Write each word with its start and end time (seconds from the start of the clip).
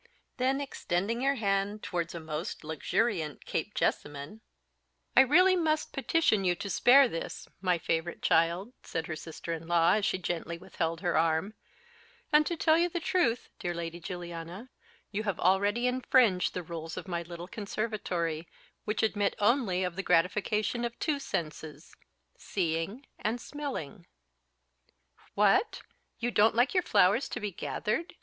Then 0.37 0.59
extending 0.59 1.21
her 1.21 1.35
hand 1.35 1.83
towards 1.83 2.15
a 2.15 2.19
most 2.19 2.63
luxuriant 2.63 3.45
Cape 3.45 3.75
jessamine 3.75 4.41
"I 5.15 5.25
must 5.25 5.29
really 5.29 5.55
petition 5.93 6.43
you 6.43 6.55
to 6.55 6.71
spare 6.71 7.07
this, 7.07 7.47
my 7.61 7.77
favourite 7.77 8.23
child," 8.23 8.73
said 8.81 9.05
her 9.05 9.15
sister 9.15 9.53
in 9.53 9.67
law, 9.67 9.91
as 9.93 10.03
she 10.05 10.17
gently 10.17 10.57
withheld 10.57 11.01
her 11.01 11.15
arm; 11.15 11.53
"and, 12.33 12.47
to 12.47 12.57
tell 12.57 12.79
you 12.79 12.89
the 12.89 12.99
truth, 12.99 13.49
dear 13.59 13.75
Lady 13.75 13.99
Juliana, 13.99 14.71
you 15.11 15.21
have 15.21 15.39
already 15.39 15.85
infringed 15.85 16.55
the 16.55 16.63
rules 16.63 16.97
of 16.97 17.07
my 17.07 17.21
little 17.21 17.47
conservatory, 17.47 18.47
which 18.85 19.03
admit 19.03 19.35
only 19.37 19.83
of 19.83 19.95
the 19.95 20.01
gratification 20.01 20.83
of 20.83 20.97
two 20.97 21.19
senses 21.19 21.93
seeing 22.35 23.05
and 23.19 23.39
smelling." 23.39 24.07
"What! 25.35 25.83
don't 26.19 26.53
you 26.53 26.57
like 26.57 26.73
your 26.73 26.81
flowers 26.81 27.29
to 27.29 27.39
be 27.39 27.51
gathered?" 27.51 28.15